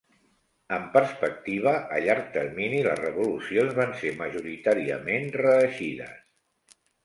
En 0.77 0.87
Perspectiva 0.95 1.73
a 1.97 1.99
llarg 2.07 2.31
termini, 2.39 2.81
les 2.89 3.01
revolucions 3.03 3.77
van 3.83 3.95
ser 4.03 4.17
majoritàriament 4.25 5.33
reeixides. 5.47 6.79